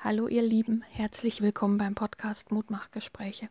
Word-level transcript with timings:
Hallo 0.00 0.28
ihr 0.28 0.42
Lieben, 0.42 0.84
herzlich 0.92 1.40
willkommen 1.40 1.76
beim 1.76 1.96
Podcast 1.96 2.52
Mutmachgespräche. 2.52 3.48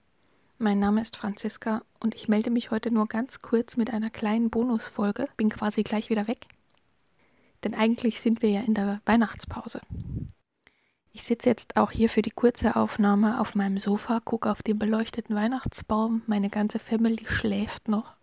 Mein 0.57 0.79
Name 0.79 1.01
ist 1.01 1.17
Franziska 1.17 1.81
und 1.99 2.15
ich 2.15 2.29
melde 2.29 2.51
mich 2.51 2.71
heute 2.71 2.89
nur 2.89 3.07
ganz 3.07 3.41
kurz 3.41 3.75
mit 3.75 3.91
einer 3.91 4.09
kleinen 4.09 4.49
Bonusfolge. 4.49 5.27
Bin 5.35 5.49
quasi 5.49 5.83
gleich 5.83 6.09
wieder 6.09 6.29
weg. 6.29 6.47
Denn 7.65 7.75
eigentlich 7.75 8.21
sind 8.21 8.41
wir 8.41 8.49
ja 8.49 8.61
in 8.61 8.75
der 8.75 9.01
Weihnachtspause. 9.05 9.81
Ich 11.11 11.23
sitze 11.23 11.49
jetzt 11.49 11.75
auch 11.75 11.91
hier 11.91 12.07
für 12.09 12.21
die 12.21 12.31
kurze 12.31 12.77
Aufnahme 12.77 13.41
auf 13.41 13.53
meinem 13.53 13.77
Sofa, 13.77 14.21
gucke 14.21 14.49
auf 14.49 14.63
den 14.63 14.79
beleuchteten 14.79 15.35
Weihnachtsbaum, 15.35 16.21
meine 16.27 16.49
ganze 16.49 16.79
Family 16.79 17.25
schläft 17.27 17.89
noch. 17.89 18.13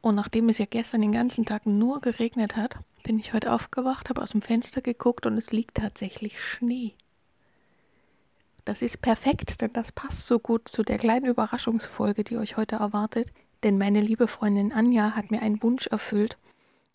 Und 0.00 0.14
nachdem 0.14 0.48
es 0.48 0.56
ja 0.56 0.64
gestern 0.64 1.02
den 1.02 1.12
ganzen 1.12 1.44
Tag 1.44 1.66
nur 1.66 2.00
geregnet 2.00 2.56
hat, 2.56 2.76
bin 3.02 3.18
ich 3.18 3.34
heute 3.34 3.52
aufgewacht, 3.52 4.08
habe 4.08 4.22
aus 4.22 4.30
dem 4.30 4.40
Fenster 4.40 4.80
geguckt 4.80 5.26
und 5.26 5.36
es 5.36 5.52
liegt 5.52 5.76
tatsächlich 5.76 6.42
Schnee. 6.42 6.94
Das 8.64 8.80
ist 8.80 9.02
perfekt, 9.02 9.60
denn 9.60 9.72
das 9.72 9.90
passt 9.90 10.26
so 10.26 10.38
gut 10.38 10.68
zu 10.68 10.84
der 10.84 10.98
kleinen 10.98 11.26
Überraschungsfolge, 11.26 12.22
die 12.22 12.36
euch 12.36 12.56
heute 12.56 12.76
erwartet. 12.76 13.32
Denn 13.64 13.76
meine 13.76 14.00
liebe 14.00 14.28
Freundin 14.28 14.72
Anja 14.72 15.12
hat 15.16 15.30
mir 15.30 15.42
einen 15.42 15.62
Wunsch 15.62 15.86
erfüllt 15.88 16.38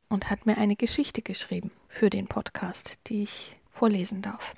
und 0.09 0.29
hat 0.29 0.45
mir 0.45 0.57
eine 0.57 0.75
Geschichte 0.75 1.21
geschrieben 1.21 1.71
für 1.89 2.09
den 2.09 2.27
Podcast, 2.27 2.97
die 3.07 3.23
ich 3.23 3.55
vorlesen 3.69 4.21
darf. 4.21 4.53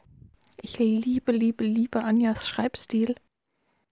Ich 0.62 0.78
liebe, 0.78 1.32
liebe, 1.32 1.64
liebe 1.64 2.04
Anjas 2.04 2.48
Schreibstil. 2.48 3.16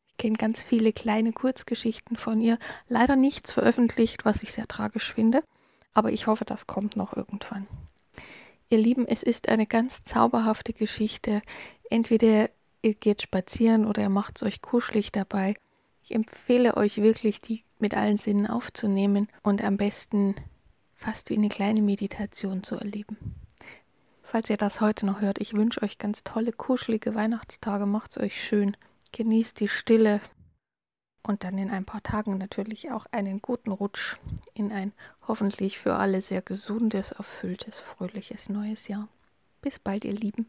Ich 0.07 0.17
kenne 0.17 0.37
ganz 0.37 0.61
viele 0.61 0.93
kleine 0.93 1.31
Kurzgeschichten 1.31 2.17
von 2.17 2.41
ihr. 2.41 2.59
Leider 2.87 3.15
nichts 3.15 3.51
veröffentlicht, 3.51 4.25
was 4.25 4.43
ich 4.43 4.51
sehr 4.51 4.67
tragisch 4.67 5.13
finde, 5.13 5.43
aber 5.93 6.11
ich 6.11 6.27
hoffe, 6.27 6.45
das 6.45 6.67
kommt 6.67 6.95
noch 6.95 7.15
irgendwann. 7.15 7.67
Ihr 8.69 8.79
Lieben, 8.79 9.07
es 9.07 9.23
ist 9.23 9.47
eine 9.47 9.65
ganz 9.65 10.03
zauberhafte 10.03 10.73
Geschichte. 10.73 11.41
Entweder 11.89 12.49
ihr 12.81 12.93
geht 12.93 13.21
spazieren 13.21 13.85
oder 13.85 14.03
ihr 14.03 14.09
macht 14.09 14.37
es 14.37 14.43
euch 14.43 14.61
kuschelig 14.61 15.11
dabei. 15.11 15.55
Ich 16.03 16.13
empfehle 16.13 16.77
euch 16.77 17.01
wirklich, 17.01 17.41
die 17.41 17.63
mit 17.79 17.93
allen 17.93 18.17
Sinnen 18.17 18.47
aufzunehmen 18.47 19.27
und 19.43 19.63
am 19.63 19.77
besten 19.77 20.35
fast 20.95 21.29
wie 21.29 21.37
eine 21.37 21.49
kleine 21.49 21.81
Meditation 21.81 22.63
zu 22.63 22.75
erleben. 22.75 23.35
Falls 24.23 24.49
ihr 24.49 24.57
das 24.57 24.81
heute 24.81 25.05
noch 25.05 25.21
hört, 25.21 25.39
ich 25.39 25.53
wünsche 25.53 25.81
euch 25.81 25.97
ganz 25.97 26.23
tolle, 26.23 26.51
kuschelige 26.51 27.15
Weihnachtstage. 27.15 27.85
Macht 27.85 28.11
es 28.11 28.17
euch 28.17 28.43
schön. 28.43 28.75
Genießt 29.13 29.59
die 29.59 29.69
Stille 29.69 30.19
und 31.23 31.43
dann 31.43 31.57
in 31.57 31.69
ein 31.69 31.85
paar 31.85 32.03
Tagen 32.03 32.37
natürlich 32.37 32.91
auch 32.91 33.05
einen 33.11 33.41
guten 33.41 33.71
Rutsch 33.71 34.15
in 34.53 34.71
ein 34.71 34.93
hoffentlich 35.27 35.77
für 35.77 35.95
alle 35.95 36.21
sehr 36.21 36.41
gesundes, 36.41 37.11
erfülltes, 37.11 37.79
fröhliches 37.79 38.49
neues 38.49 38.87
Jahr. 38.87 39.07
Bis 39.61 39.79
bald, 39.79 40.05
ihr 40.05 40.13
Lieben. 40.13 40.47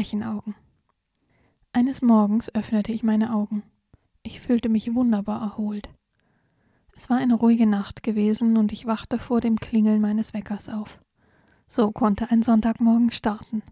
Märchenaugen. 0.00 0.54
Eines 1.74 2.00
Morgens 2.00 2.54
öffnete 2.54 2.90
ich 2.90 3.02
meine 3.02 3.34
Augen. 3.34 3.62
Ich 4.22 4.40
fühlte 4.40 4.70
mich 4.70 4.94
wunderbar 4.94 5.42
erholt. 5.42 5.90
Es 6.96 7.10
war 7.10 7.18
eine 7.18 7.34
ruhige 7.34 7.66
Nacht 7.66 8.02
gewesen 8.02 8.56
und 8.56 8.72
ich 8.72 8.86
wachte 8.86 9.18
vor 9.18 9.42
dem 9.42 9.60
Klingeln 9.60 10.00
meines 10.00 10.32
Weckers 10.32 10.70
auf. 10.70 11.02
So 11.68 11.92
konnte 11.92 12.30
ein 12.30 12.42
Sonntagmorgen 12.42 13.10
starten. 13.10 13.62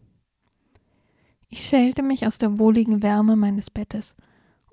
Ich 1.48 1.66
schälte 1.66 2.02
mich 2.02 2.26
aus 2.26 2.36
der 2.36 2.58
wohligen 2.58 3.02
Wärme 3.02 3.34
meines 3.34 3.70
Bettes 3.70 4.14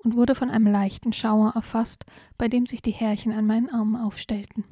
und 0.04 0.14
wurde 0.14 0.34
von 0.34 0.50
einem 0.50 0.66
leichten 0.66 1.14
Schauer 1.14 1.52
erfasst, 1.54 2.04
bei 2.36 2.48
dem 2.48 2.66
sich 2.66 2.82
die 2.82 2.90
Härchen 2.90 3.32
an 3.32 3.46
meinen 3.46 3.70
Armen 3.70 3.96
aufstellten. 3.96 4.64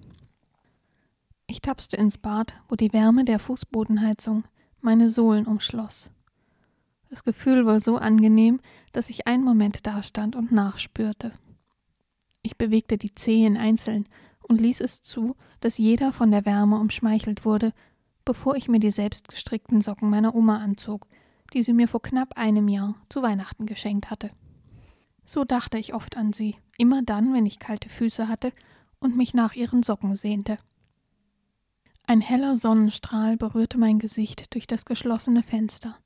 Ich 1.47 1.63
tapste 1.63 1.97
ins 1.97 2.19
Bad, 2.19 2.61
wo 2.69 2.77
die 2.77 2.93
Wärme 2.93 3.25
der 3.25 3.39
Fußbodenheizung 3.39 4.45
meine 4.83 5.09
Sohlen 5.09 5.47
umschloss. 5.47 6.11
Das 7.15 7.23
Gefühl 7.23 7.65
war 7.65 7.79
so 7.79 7.97
angenehm, 7.97 8.59
dass 8.91 9.09
ich 9.09 9.29
einen 9.29 9.45
Moment 9.45 9.87
dastand 9.87 10.35
und 10.35 10.51
nachspürte. 10.51 11.31
Ich 12.43 12.59
bewegte 12.59 12.99
die 12.99 13.15
Zehen 13.15 13.57
einzeln 13.57 14.09
und 14.43 14.61
ließ 14.61 14.81
es 14.81 15.01
zu, 15.01 15.37
dass 15.61 15.79
jeder 15.79 16.13
von 16.13 16.33
der 16.33 16.45
Wärme 16.45 16.77
umschmeichelt 16.77 17.45
wurde, 17.45 17.73
bevor 18.25 18.57
ich 18.57 18.67
mir 18.67 18.81
die 18.81 18.91
selbstgestrickten 18.91 19.81
Socken 19.81 20.11
meiner 20.11 20.35
Oma 20.35 20.57
anzog, 20.57 21.07
die 21.53 21.63
sie 21.63 21.73
mir 21.73 21.87
vor 21.87 22.03
knapp 22.03 22.37
einem 22.37 22.67
Jahr 22.67 22.97
zu 23.09 23.23
Weihnachten 23.23 23.67
geschenkt 23.67 24.11
hatte. 24.11 24.33
So 25.25 25.45
dachte 25.45 25.79
ich 25.79 25.95
oft 25.95 26.17
an 26.17 26.33
sie, 26.33 26.57
immer 26.79 27.03
dann, 27.03 27.33
wenn 27.33 27.47
ich 27.47 27.61
kalte 27.61 27.91
Füße 27.91 28.27
hatte 28.27 28.53
und 28.99 29.17
mich 29.17 29.35
nach 29.35 29.55
ihren 29.55 29.85
Socken 29.85 30.17
sehnte. 30.17 30.57
Ein 32.09 32.21
heller 32.21 32.57
Sonnenstrahl 32.57 33.37
berührte 33.37 33.79
mein 33.79 34.01
Gesicht 34.01 34.53
durch 34.53 34.67
das 34.67 34.85
geschlossene 34.85 35.45
Fenster. 35.45 35.97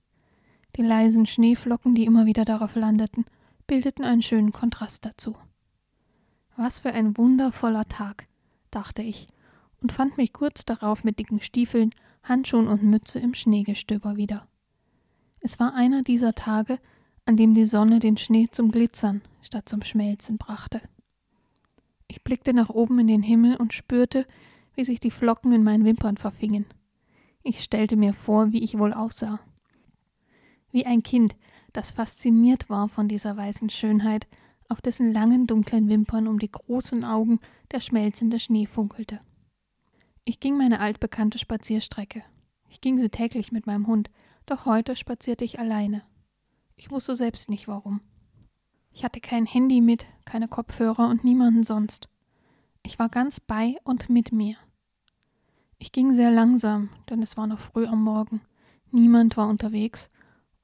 Die 0.76 0.82
leisen 0.82 1.26
Schneeflocken, 1.26 1.94
die 1.94 2.04
immer 2.04 2.26
wieder 2.26 2.44
darauf 2.44 2.74
landeten, 2.74 3.24
bildeten 3.66 4.04
einen 4.04 4.22
schönen 4.22 4.52
Kontrast 4.52 5.04
dazu. 5.04 5.36
Was 6.56 6.80
für 6.80 6.92
ein 6.92 7.16
wundervoller 7.16 7.86
Tag, 7.86 8.26
dachte 8.70 9.02
ich 9.02 9.28
und 9.80 9.92
fand 9.92 10.16
mich 10.16 10.32
kurz 10.32 10.64
darauf 10.64 11.04
mit 11.04 11.18
dicken 11.18 11.40
Stiefeln, 11.40 11.94
Handschuhen 12.22 12.66
und 12.66 12.82
Mütze 12.82 13.18
im 13.18 13.34
Schneegestöber 13.34 14.16
wieder. 14.16 14.48
Es 15.40 15.60
war 15.60 15.74
einer 15.74 16.02
dieser 16.02 16.34
Tage, 16.34 16.78
an 17.24 17.36
dem 17.36 17.54
die 17.54 17.64
Sonne 17.64 18.00
den 18.00 18.16
Schnee 18.16 18.48
zum 18.50 18.70
Glitzern 18.70 19.22
statt 19.40 19.68
zum 19.68 19.82
Schmelzen 19.82 20.38
brachte. 20.38 20.80
Ich 22.08 22.24
blickte 22.24 22.52
nach 22.52 22.70
oben 22.70 22.98
in 22.98 23.06
den 23.06 23.22
Himmel 23.22 23.56
und 23.56 23.72
spürte, 23.72 24.26
wie 24.74 24.84
sich 24.84 24.98
die 24.98 25.10
Flocken 25.10 25.52
in 25.52 25.62
meinen 25.62 25.84
Wimpern 25.84 26.16
verfingen. 26.16 26.66
Ich 27.42 27.62
stellte 27.62 27.96
mir 27.96 28.14
vor, 28.14 28.52
wie 28.52 28.64
ich 28.64 28.78
wohl 28.78 28.92
aussah 28.92 29.40
wie 30.70 30.86
ein 30.86 31.02
Kind, 31.02 31.36
das 31.72 31.92
fasziniert 31.92 32.68
war 32.70 32.88
von 32.88 33.08
dieser 33.08 33.36
weißen 33.36 33.70
Schönheit, 33.70 34.26
auf 34.68 34.80
dessen 34.80 35.12
langen 35.12 35.46
dunklen 35.46 35.88
Wimpern 35.88 36.26
um 36.26 36.38
die 36.38 36.50
großen 36.50 37.04
Augen 37.04 37.40
der 37.72 37.80
schmelzende 37.80 38.38
Schnee 38.38 38.66
funkelte. 38.66 39.20
Ich 40.24 40.40
ging 40.40 40.58
meine 40.58 40.80
altbekannte 40.80 41.38
Spazierstrecke. 41.38 42.22
Ich 42.68 42.80
ging 42.80 42.98
sie 42.98 43.08
täglich 43.08 43.50
mit 43.50 43.66
meinem 43.66 43.86
Hund, 43.86 44.10
doch 44.44 44.66
heute 44.66 44.94
spazierte 44.94 45.44
ich 45.44 45.58
alleine. 45.58 46.02
Ich 46.76 46.90
wusste 46.90 47.16
selbst 47.16 47.48
nicht 47.48 47.66
warum. 47.66 48.00
Ich 48.92 49.04
hatte 49.04 49.20
kein 49.20 49.46
Handy 49.46 49.80
mit, 49.80 50.06
keine 50.24 50.48
Kopfhörer 50.48 51.08
und 51.08 51.24
niemanden 51.24 51.62
sonst. 51.62 52.08
Ich 52.82 52.98
war 52.98 53.08
ganz 53.08 53.40
bei 53.40 53.76
und 53.84 54.10
mit 54.10 54.32
mir. 54.32 54.56
Ich 55.78 55.92
ging 55.92 56.12
sehr 56.12 56.30
langsam, 56.30 56.90
denn 57.08 57.22
es 57.22 57.36
war 57.36 57.46
noch 57.46 57.58
früh 57.58 57.86
am 57.86 58.02
Morgen. 58.02 58.40
Niemand 58.90 59.36
war 59.36 59.48
unterwegs 59.48 60.10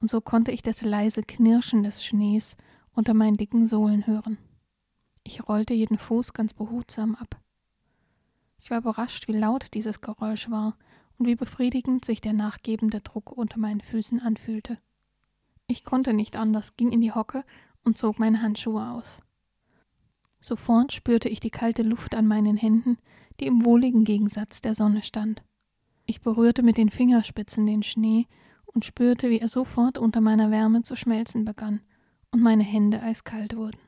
und 0.05 0.09
so 0.09 0.21
konnte 0.21 0.51
ich 0.51 0.61
das 0.61 0.83
leise 0.83 1.23
Knirschen 1.23 1.81
des 1.81 2.05
Schnees 2.05 2.57
unter 2.93 3.15
meinen 3.15 3.37
dicken 3.37 3.65
Sohlen 3.65 4.05
hören. 4.05 4.37
Ich 5.23 5.49
rollte 5.49 5.73
jeden 5.73 5.97
Fuß 5.97 6.33
ganz 6.33 6.53
behutsam 6.53 7.15
ab. 7.15 7.41
Ich 8.61 8.69
war 8.69 8.77
überrascht, 8.77 9.27
wie 9.27 9.35
laut 9.35 9.73
dieses 9.73 10.01
Geräusch 10.01 10.51
war 10.51 10.77
und 11.17 11.25
wie 11.25 11.33
befriedigend 11.33 12.05
sich 12.05 12.21
der 12.21 12.33
nachgebende 12.33 13.01
Druck 13.01 13.31
unter 13.31 13.57
meinen 13.57 13.81
Füßen 13.81 14.21
anfühlte. 14.21 14.77
Ich 15.65 15.83
konnte 15.83 16.13
nicht 16.13 16.37
anders, 16.37 16.77
ging 16.77 16.91
in 16.91 17.01
die 17.01 17.13
Hocke 17.13 17.43
und 17.83 17.97
zog 17.97 18.19
meine 18.19 18.43
Handschuhe 18.43 18.91
aus. 18.91 19.23
Sofort 20.39 20.93
spürte 20.93 21.29
ich 21.29 21.39
die 21.39 21.49
kalte 21.49 21.81
Luft 21.81 22.13
an 22.13 22.27
meinen 22.27 22.57
Händen, 22.57 22.99
die 23.39 23.47
im 23.47 23.65
wohligen 23.65 24.03
Gegensatz 24.03 24.61
der 24.61 24.75
Sonne 24.75 25.01
stand. 25.01 25.41
Ich 26.05 26.21
berührte 26.21 26.61
mit 26.61 26.77
den 26.77 26.91
Fingerspitzen 26.91 27.65
den 27.65 27.81
Schnee 27.81 28.27
und 28.75 28.85
spürte, 28.85 29.29
wie 29.29 29.39
er 29.39 29.47
sofort 29.47 29.97
unter 29.97 30.21
meiner 30.21 30.51
Wärme 30.51 30.83
zu 30.83 30.95
schmelzen 30.95 31.45
begann 31.45 31.81
und 32.31 32.41
meine 32.41 32.63
Hände 32.63 33.01
eiskalt 33.01 33.55
wurden. 33.55 33.79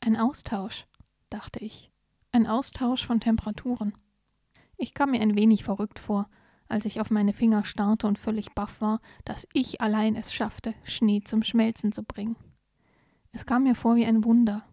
Ein 0.00 0.16
Austausch, 0.16 0.86
dachte 1.30 1.60
ich, 1.60 1.92
ein 2.32 2.46
Austausch 2.46 3.06
von 3.06 3.20
Temperaturen. 3.20 3.92
Ich 4.76 4.94
kam 4.94 5.10
mir 5.10 5.20
ein 5.20 5.36
wenig 5.36 5.64
verrückt 5.64 5.98
vor, 5.98 6.28
als 6.68 6.86
ich 6.86 7.00
auf 7.00 7.10
meine 7.10 7.32
Finger 7.32 7.64
starrte 7.64 8.06
und 8.06 8.18
völlig 8.18 8.54
baff 8.54 8.80
war, 8.80 9.00
dass 9.24 9.46
ich 9.52 9.80
allein 9.80 10.16
es 10.16 10.32
schaffte, 10.32 10.74
Schnee 10.84 11.22
zum 11.22 11.42
Schmelzen 11.42 11.92
zu 11.92 12.02
bringen. 12.02 12.36
Es 13.32 13.44
kam 13.44 13.64
mir 13.64 13.74
vor 13.74 13.96
wie 13.96 14.06
ein 14.06 14.24
Wunder. 14.24 14.64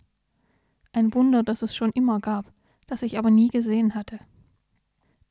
Ein 0.94 1.14
Wunder, 1.14 1.44
das 1.44 1.62
es 1.62 1.76
schon 1.76 1.92
immer 1.92 2.20
gab, 2.20 2.54
das 2.88 3.02
ich 3.02 3.18
aber 3.18 3.30
nie 3.30 3.50
gesehen 3.50 3.96
hatte. 3.96 4.20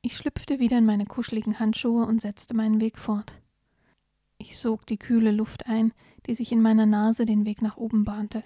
Ich 0.03 0.19
schlüpfte 0.19 0.59
wieder 0.59 0.77
in 0.77 0.85
meine 0.85 1.07
kuscheligen 1.07 1.59
Handschuhe 1.59 2.05
und 2.05 2.21
setzte 2.21 2.55
meinen 2.55 2.81
Weg 2.81 2.99
fort. 2.99 3.41
Ich 4.47 4.59
sog 4.59 4.85
die 4.85 4.99
kühle 4.99 5.31
Luft 5.31 5.67
ein, 5.69 5.95
die 6.27 6.35
sich 6.35 6.53
in 6.53 6.61
meiner 6.61 6.85
Nase 6.85 7.25
den 7.25 7.47
Weg 7.47 7.63
nach 7.63 7.79
oben 7.79 8.05
bahnte 8.05 8.45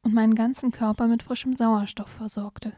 und 0.00 0.14
meinen 0.14 0.36
ganzen 0.36 0.70
Körper 0.70 1.08
mit 1.08 1.24
frischem 1.24 1.56
Sauerstoff 1.56 2.08
versorgte. 2.08 2.72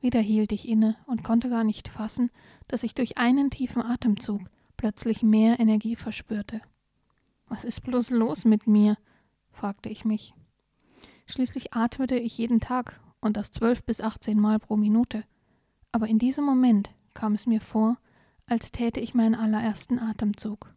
Wieder 0.00 0.20
hielt 0.20 0.52
ich 0.52 0.66
inne 0.66 0.96
und 1.04 1.22
konnte 1.22 1.50
gar 1.50 1.64
nicht 1.64 1.88
fassen, 1.88 2.30
dass 2.66 2.82
ich 2.82 2.94
durch 2.94 3.18
einen 3.18 3.50
tiefen 3.50 3.82
Atemzug 3.82 4.40
plötzlich 4.78 5.22
mehr 5.22 5.60
Energie 5.60 5.96
verspürte. 5.96 6.62
Was 7.46 7.62
ist 7.62 7.82
bloß 7.82 8.08
los 8.08 8.46
mit 8.46 8.66
mir? 8.66 8.96
fragte 9.52 9.90
ich 9.90 10.06
mich. 10.06 10.32
Schließlich 11.26 11.74
atmete 11.74 12.16
ich 12.16 12.38
jeden 12.38 12.60
Tag 12.60 12.98
und 13.20 13.36
das 13.36 13.50
zwölf 13.50 13.84
bis 13.84 14.00
achtzehn 14.00 14.40
Mal 14.40 14.60
pro 14.60 14.78
Minute. 14.78 15.24
Aber 15.92 16.08
in 16.08 16.18
diesem 16.18 16.46
Moment 16.46 16.94
kam 17.12 17.34
es 17.34 17.46
mir 17.46 17.60
vor, 17.60 17.98
als 18.46 18.72
täte 18.72 18.98
ich 18.98 19.12
meinen 19.12 19.34
allerersten 19.34 19.98
Atemzug. 19.98 20.74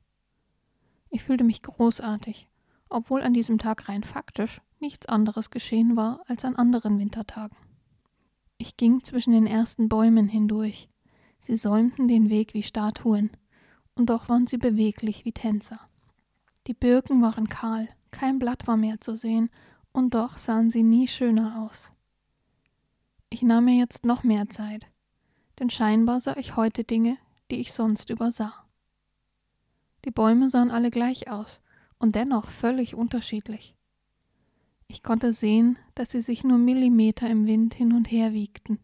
Ich 1.09 1.23
fühlte 1.23 1.43
mich 1.43 1.61
großartig, 1.61 2.47
obwohl 2.89 3.21
an 3.21 3.33
diesem 3.33 3.57
Tag 3.57 3.89
rein 3.89 4.03
faktisch 4.03 4.61
nichts 4.79 5.07
anderes 5.07 5.49
geschehen 5.49 5.95
war 5.95 6.21
als 6.27 6.45
an 6.45 6.55
anderen 6.55 6.99
Wintertagen. 6.99 7.57
Ich 8.57 8.77
ging 8.77 9.03
zwischen 9.03 9.31
den 9.33 9.47
ersten 9.47 9.89
Bäumen 9.89 10.27
hindurch. 10.27 10.89
Sie 11.39 11.55
säumten 11.55 12.07
den 12.07 12.29
Weg 12.29 12.53
wie 12.53 12.63
Statuen, 12.63 13.31
und 13.95 14.09
doch 14.09 14.29
waren 14.29 14.47
sie 14.47 14.57
beweglich 14.57 15.25
wie 15.25 15.31
Tänzer. 15.31 15.79
Die 16.67 16.73
Birken 16.73 17.21
waren 17.21 17.49
kahl, 17.49 17.87
kein 18.11 18.39
Blatt 18.39 18.67
war 18.67 18.77
mehr 18.77 18.99
zu 18.99 19.15
sehen, 19.15 19.49
und 19.91 20.13
doch 20.13 20.37
sahen 20.37 20.69
sie 20.69 20.83
nie 20.83 21.07
schöner 21.07 21.63
aus. 21.63 21.91
Ich 23.29 23.41
nahm 23.41 23.65
mir 23.65 23.75
jetzt 23.75 24.05
noch 24.05 24.23
mehr 24.23 24.49
Zeit, 24.49 24.87
denn 25.59 25.69
scheinbar 25.69 26.19
sah 26.19 26.35
ich 26.37 26.55
heute 26.55 26.83
Dinge, 26.83 27.17
die 27.51 27.59
ich 27.59 27.73
sonst 27.73 28.09
übersah. 28.09 28.65
Die 30.05 30.11
Bäume 30.11 30.49
sahen 30.49 30.71
alle 30.71 30.91
gleich 30.91 31.29
aus 31.29 31.61
und 31.97 32.15
dennoch 32.15 32.49
völlig 32.49 32.95
unterschiedlich. 32.95 33.75
Ich 34.87 35.03
konnte 35.03 35.33
sehen, 35.33 35.77
dass 35.93 36.11
sie 36.11 36.21
sich 36.21 36.43
nur 36.43 36.57
Millimeter 36.57 37.29
im 37.29 37.45
Wind 37.45 37.73
hin 37.73 37.93
und 37.93 38.09
her 38.09 38.33
wiegten. 38.33 38.79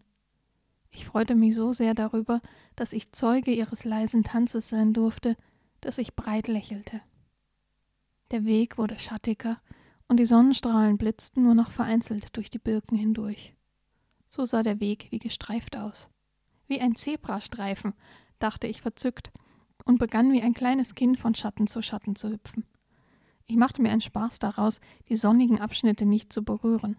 Ich 0.92 1.06
freute 1.06 1.36
mich 1.36 1.56
so 1.56 1.74
sehr 1.74 1.94
darüber, 1.94 2.42
dass 2.76 2.94
ich 2.94 3.12
Zeuge 3.12 3.52
ihres 3.52 3.86
leisen 3.86 4.24
Tanzes 4.24 4.70
sein 4.70 4.94
durfte, 4.94 5.36
dass 5.82 5.98
ich 5.98 6.16
breit 6.16 6.48
lächelte. 6.48 7.02
Der 8.32 8.46
Weg 8.46 8.78
wurde 8.78 9.00
schattiger 9.00 9.60
und 10.08 10.18
die 10.18 10.26
Sonnenstrahlen 10.26 10.98
blitzten 10.98 11.44
nur 11.44 11.56
noch 11.56 11.72
vereinzelt 11.72 12.36
durch 12.38 12.50
die 12.50 12.60
Birken 12.60 12.98
hindurch. 12.98 13.56
So 14.28 14.46
sah 14.46 14.64
der 14.64 14.80
Weg 14.80 15.08
wie 15.12 15.20
gestreift 15.20 15.76
aus. 15.76 16.10
Wie 16.68 16.82
ein 16.82 16.96
Zebrastreifen, 16.96 17.94
dachte 18.40 18.68
ich 18.68 18.82
verzückt 18.82 19.32
und 19.86 20.00
begann 20.00 20.32
wie 20.34 20.42
ein 20.42 20.54
kleines 20.54 20.96
Kind 20.96 21.20
von 21.20 21.36
Schatten 21.36 21.68
zu 21.68 21.82
Schatten 21.82 22.16
zu 22.16 22.30
hüpfen. 22.30 22.66
Ich 23.46 23.56
machte 23.56 23.82
mir 23.82 23.92
einen 23.92 24.02
Spaß 24.02 24.40
daraus, 24.40 24.82
die 25.08 25.16
sonnigen 25.16 25.62
Abschnitte 25.62 26.06
nicht 26.06 26.34
zu 26.34 26.44
berühren. 26.44 26.98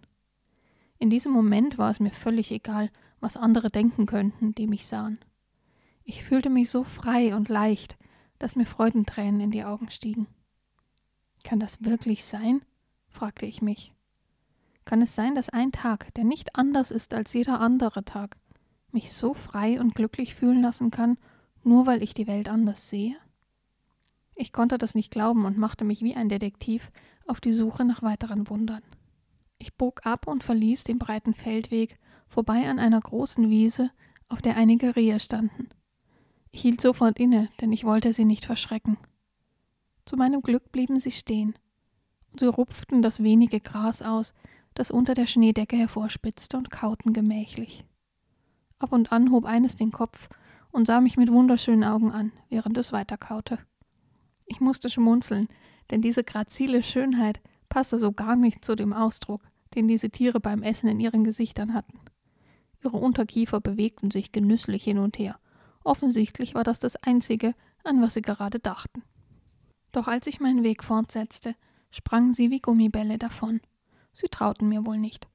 In 0.98 1.10
diesem 1.10 1.32
Moment 1.32 1.76
war 1.76 1.90
es 1.90 2.00
mir 2.00 2.12
völlig 2.12 2.50
egal, 2.52 2.90
was 3.20 3.36
andere 3.36 3.70
denken 3.70 4.06
könnten, 4.06 4.54
die 4.54 4.66
mich 4.66 4.86
sahen. 4.86 5.18
Ich 6.04 6.24
fühlte 6.24 6.50
mich 6.50 6.70
so 6.70 6.84
frei 6.84 7.34
und 7.34 7.48
leicht, 7.48 7.96
dass 8.38 8.56
mir 8.56 8.66
Freudentränen 8.66 9.40
in 9.40 9.50
die 9.50 9.64
Augen 9.64 9.90
stiegen. 9.90 10.28
Kann 11.42 11.58
das 11.58 11.84
wirklich 11.84 12.24
sein? 12.24 12.62
fragte 13.08 13.46
ich 13.46 13.62
mich. 13.62 13.92
Kann 14.84 15.02
es 15.02 15.14
sein, 15.14 15.34
dass 15.34 15.48
ein 15.48 15.72
Tag, 15.72 16.14
der 16.14 16.24
nicht 16.24 16.54
anders 16.54 16.92
ist 16.92 17.12
als 17.12 17.32
jeder 17.32 17.60
andere 17.60 18.04
Tag, 18.04 18.36
mich 18.92 19.12
so 19.12 19.34
frei 19.34 19.80
und 19.80 19.94
glücklich 19.94 20.34
fühlen 20.34 20.62
lassen 20.62 20.90
kann, 20.90 21.18
nur 21.66 21.86
weil 21.86 22.02
ich 22.02 22.14
die 22.14 22.26
Welt 22.26 22.48
anders 22.48 22.88
sehe? 22.88 23.16
Ich 24.34 24.52
konnte 24.52 24.78
das 24.78 24.94
nicht 24.94 25.10
glauben 25.10 25.44
und 25.44 25.58
machte 25.58 25.84
mich 25.84 26.02
wie 26.02 26.14
ein 26.14 26.28
Detektiv 26.28 26.90
auf 27.26 27.40
die 27.40 27.52
Suche 27.52 27.84
nach 27.84 28.02
weiteren 28.02 28.48
Wundern. 28.48 28.82
Ich 29.58 29.74
bog 29.74 30.04
ab 30.04 30.26
und 30.26 30.44
verließ 30.44 30.84
den 30.84 30.98
breiten 30.98 31.34
Feldweg 31.34 31.98
vorbei 32.28 32.68
an 32.68 32.78
einer 32.78 33.00
großen 33.00 33.48
Wiese, 33.48 33.90
auf 34.28 34.42
der 34.42 34.56
einige 34.56 34.96
Rehe 34.96 35.18
standen. 35.20 35.68
Ich 36.50 36.62
hielt 36.62 36.80
sofort 36.80 37.18
inne, 37.18 37.48
denn 37.60 37.72
ich 37.72 37.84
wollte 37.84 38.12
sie 38.12 38.24
nicht 38.24 38.44
verschrecken. 38.44 38.98
Zu 40.04 40.16
meinem 40.16 40.42
Glück 40.42 40.72
blieben 40.72 41.00
sie 41.00 41.12
stehen. 41.12 41.54
Sie 42.38 42.46
rupften 42.46 43.02
das 43.02 43.22
wenige 43.22 43.60
Gras 43.60 44.02
aus, 44.02 44.34
das 44.74 44.90
unter 44.90 45.14
der 45.14 45.26
Schneedecke 45.26 45.76
hervorspitzte, 45.76 46.56
und 46.56 46.70
kauten 46.70 47.12
gemächlich. 47.12 47.84
Ab 48.78 48.92
und 48.92 49.12
an 49.12 49.30
hob 49.30 49.46
eines 49.46 49.76
den 49.76 49.90
Kopf 49.90 50.28
und 50.76 50.86
sah 50.86 51.00
mich 51.00 51.16
mit 51.16 51.32
wunderschönen 51.32 51.84
Augen 51.84 52.12
an, 52.12 52.32
während 52.50 52.76
es 52.76 52.92
weiterkaute. 52.92 53.58
Ich 54.44 54.60
musste 54.60 54.90
schmunzeln, 54.90 55.48
denn 55.90 56.02
diese 56.02 56.22
grazile 56.22 56.82
Schönheit 56.82 57.40
passte 57.70 57.98
so 57.98 58.12
gar 58.12 58.36
nicht 58.36 58.62
zu 58.62 58.76
dem 58.76 58.92
Ausdruck, 58.92 59.40
den 59.74 59.88
diese 59.88 60.10
Tiere 60.10 60.38
beim 60.38 60.62
Essen 60.62 60.88
in 60.88 61.00
ihren 61.00 61.24
Gesichtern 61.24 61.72
hatten. 61.72 61.98
Ihre 62.84 62.98
Unterkiefer 62.98 63.58
bewegten 63.58 64.10
sich 64.10 64.32
genüsslich 64.32 64.84
hin 64.84 64.98
und 64.98 65.18
her. 65.18 65.40
Offensichtlich 65.82 66.54
war 66.54 66.62
das 66.62 66.78
das 66.78 66.96
Einzige, 66.96 67.54
an 67.82 68.02
was 68.02 68.12
sie 68.12 68.22
gerade 68.22 68.58
dachten. 68.58 69.02
Doch 69.92 70.08
als 70.08 70.26
ich 70.26 70.40
meinen 70.40 70.62
Weg 70.62 70.84
fortsetzte, 70.84 71.54
sprangen 71.90 72.34
sie 72.34 72.50
wie 72.50 72.60
Gummibälle 72.60 73.16
davon. 73.16 73.62
Sie 74.12 74.28
trauten 74.28 74.68
mir 74.68 74.84
wohl 74.84 74.98
nicht. 74.98 75.26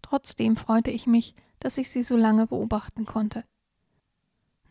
Trotzdem 0.00 0.56
freute 0.56 0.92
ich 0.92 1.08
mich, 1.08 1.34
dass 1.58 1.76
ich 1.76 1.90
sie 1.90 2.04
so 2.04 2.16
lange 2.16 2.46
beobachten 2.46 3.04
konnte. 3.04 3.42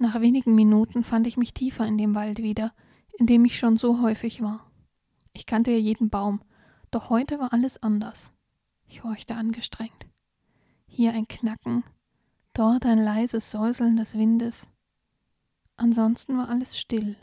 Nach 0.03 0.19
wenigen 0.19 0.53
Minuten 0.53 1.05
fand 1.05 1.27
ich 1.27 1.37
mich 1.37 1.53
tiefer 1.53 1.87
in 1.87 1.97
dem 1.97 2.13
Wald 2.13 2.39
wieder, 2.39 2.73
in 3.17 3.25
dem 3.25 3.45
ich 3.45 3.57
schon 3.57 3.77
so 3.77 4.01
häufig 4.01 4.41
war. 4.41 4.69
Ich 5.31 5.45
kannte 5.45 5.71
ja 5.71 5.77
jeden 5.77 6.09
Baum, 6.09 6.41
doch 6.91 7.09
heute 7.09 7.39
war 7.39 7.53
alles 7.53 7.81
anders. 7.81 8.33
Ich 8.85 9.05
horchte 9.05 9.35
angestrengt. 9.35 10.05
Hier 10.87 11.13
ein 11.13 11.25
Knacken, 11.29 11.85
dort 12.51 12.85
ein 12.85 12.97
leises 12.97 13.49
Säuseln 13.49 13.95
des 13.95 14.17
Windes. 14.17 14.69
Ansonsten 15.77 16.37
war 16.37 16.49
alles 16.49 16.77
still. 16.77 17.15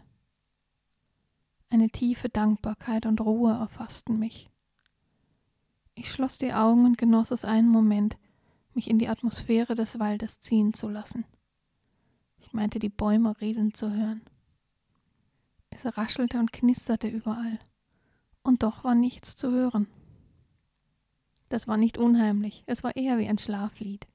Eine 1.68 1.90
tiefe 1.90 2.30
Dankbarkeit 2.30 3.04
und 3.04 3.20
Ruhe 3.20 3.52
erfassten 3.52 4.18
mich. 4.18 4.48
Ich 5.94 6.10
schloss 6.10 6.38
die 6.38 6.54
Augen 6.54 6.86
und 6.86 6.96
genoss 6.96 7.30
es 7.30 7.44
einen 7.44 7.68
Moment, 7.68 8.16
mich 8.72 8.88
in 8.88 8.98
die 8.98 9.10
Atmosphäre 9.10 9.74
des 9.74 9.98
Waldes 9.98 10.40
ziehen 10.40 10.72
zu 10.72 10.88
lassen. 10.88 11.26
Meinte, 12.52 12.78
die 12.78 12.88
Bäume 12.88 13.40
reden 13.40 13.74
zu 13.74 13.92
hören. 13.92 14.22
Es 15.70 15.84
raschelte 15.96 16.38
und 16.38 16.52
knisterte 16.52 17.08
überall, 17.08 17.58
und 18.42 18.62
doch 18.62 18.84
war 18.84 18.94
nichts 18.94 19.36
zu 19.36 19.50
hören. 19.50 19.86
Das 21.48 21.68
war 21.68 21.76
nicht 21.76 21.98
unheimlich, 21.98 22.64
es 22.66 22.82
war 22.82 22.96
eher 22.96 23.18
wie 23.18 23.28
ein 23.28 23.38
Schlaflied. 23.38 24.06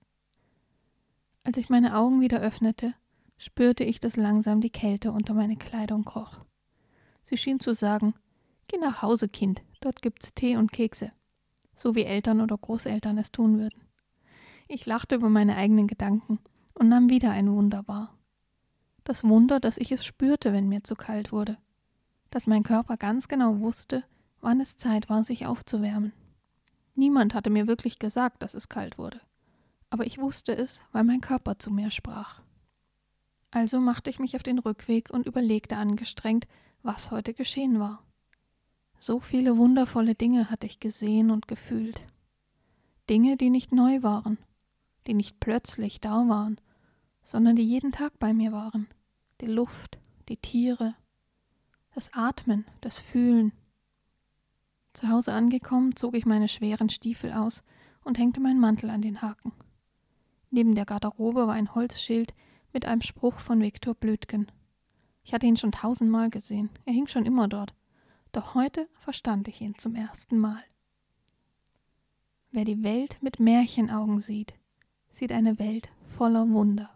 Als 1.44 1.58
ich 1.58 1.70
meine 1.70 1.96
Augen 1.96 2.22
wieder 2.22 2.40
öffnete, 2.40 2.94
spürte 3.38 3.84
ich, 3.84 4.00
dass 4.00 4.16
langsam 4.16 4.62
die 4.62 4.70
Kälte 4.70 5.12
unter 5.12 5.34
meine 5.34 5.58
Kleidung 5.58 6.04
kroch. 6.04 6.40
Sie 7.24 7.38
schien 7.38 7.60
zu 7.60 7.74
sagen, 7.74 8.14
Geh 8.68 8.78
nach 8.78 9.02
Hause, 9.02 9.30
Kind, 9.30 9.64
dort 9.82 10.02
gibt's 10.02 10.34
Tee 10.34 10.58
und 10.58 10.72
Kekse, 10.72 11.12
so 11.76 11.94
wie 11.94 12.04
Eltern 12.04 12.42
oder 12.42 12.58
Großeltern 12.58 13.18
es 13.18 13.32
tun 13.32 13.60
würden. 13.60 13.82
Ich 14.68 14.86
lachte 14.86 15.16
über 15.16 15.30
meine 15.30 15.56
eigenen 15.56 15.88
Gedanken 15.88 16.40
und 16.74 16.90
nahm 16.90 17.10
wieder 17.10 17.32
ein 17.32 17.52
Wunder 17.52 17.88
wahr. 17.88 18.15
Das 19.06 19.24
Wunder, 19.24 19.60
dass 19.60 19.78
ich 19.78 19.92
es 19.92 20.04
spürte, 20.04 20.52
wenn 20.52 20.68
mir 20.68 20.84
zu 20.84 20.96
kalt 20.96 21.32
wurde, 21.32 21.58
dass 22.32 22.48
mein 22.48 22.64
Körper 22.64 22.98
ganz 22.98 23.28
genau 23.28 23.60
wusste, 23.60 24.04
wann 24.42 24.60
es 24.60 24.78
Zeit 24.78 25.10
war, 25.10 25.24
sich 25.24 25.46
aufzuwärmen. 25.46 26.12
Niemand 26.96 27.36
hatte 27.36 27.52
mir 27.52 27.68
wirklich 27.68 28.00
gesagt, 28.00 28.42
dass 28.42 28.56
es 28.56 28.68
kalt 28.68 28.98
wurde. 28.98 29.22
Aber 29.92 30.08
ich 30.08 30.18
wusste 30.18 30.58
es, 30.58 30.82
weil 30.92 31.04
mein 31.04 31.22
Körper 31.22 31.60
zu 31.60 31.72
mir 31.72 31.92
sprach. 31.92 32.42
Also 33.52 33.80
machte 33.80 34.10
ich 34.10 34.18
mich 34.18 34.36
auf 34.36 34.44
den 34.44 34.58
Rückweg 34.58 35.12
und 35.12 35.28
überlegte 35.28 35.78
angestrengt, 35.78 36.48
was 36.82 37.12
heute 37.12 37.36
geschehen 37.36 37.80
war. 37.80 38.04
So 38.98 39.20
viele 39.20 39.56
wundervolle 39.56 40.16
Dinge 40.16 40.50
hatte 40.50 40.66
ich 40.66 40.80
gesehen 40.80 41.30
und 41.30 41.48
gefühlt. 41.48 42.02
Dinge, 43.08 43.38
die 43.38 43.52
nicht 43.52 43.72
neu 43.72 44.02
waren, 44.02 44.40
die 45.06 45.14
nicht 45.14 45.40
plötzlich 45.40 46.02
da 46.02 46.28
waren, 46.28 46.60
sondern 47.22 47.56
die 47.56 47.66
jeden 47.66 47.92
Tag 47.92 48.18
bei 48.18 48.34
mir 48.34 48.52
waren. 48.52 48.88
Die 49.42 49.48
Luft, 49.48 50.00
die 50.30 50.38
Tiere, 50.38 50.96
das 51.94 52.10
Atmen, 52.14 52.66
das 52.80 53.00
Fühlen, 53.00 53.52
zu 54.94 55.10
Hause 55.10 55.34
angekommen, 55.34 55.96
zog 55.98 56.16
ich 56.16 56.26
meine 56.26 56.48
schweren 56.48 56.90
Stiefel 56.90 57.34
aus 57.34 57.62
und 58.06 58.18
hängte 58.18 58.40
meinen 58.40 58.62
Mantel 58.62 58.90
an 58.90 59.02
den 59.02 59.22
Haken. 59.22 59.52
Neben 60.52 60.74
der 60.74 60.86
Garderobe 60.86 61.48
war 61.48 61.54
ein 61.54 61.76
Holzschild 61.76 62.34
mit 62.72 62.86
einem 62.86 63.02
Spruch 63.02 63.40
von 63.40 63.62
Viktor 63.62 63.94
Blödgen. 63.94 64.50
Ich 65.24 65.34
hatte 65.34 65.48
ihn 65.48 65.58
schon 65.58 65.74
tausendmal 65.74 66.30
gesehen, 66.30 66.70
er 66.86 66.94
hing 66.94 67.08
schon 67.08 67.26
immer 67.26 67.50
dort, 67.50 67.76
doch 68.32 68.56
heute 68.56 68.88
verstand 69.00 69.50
ich 69.50 69.60
ihn 69.60 69.78
zum 69.78 69.96
ersten 69.96 70.38
Mal. 70.38 70.64
Wer 72.52 72.64
die 72.64 72.84
Welt 72.84 73.18
mit 73.22 73.42
Märchenaugen 73.42 74.22
sieht, 74.22 74.54
sieht 75.12 75.34
eine 75.34 75.60
Welt 75.60 75.90
voller 76.06 76.50
Wunder. 76.50 76.95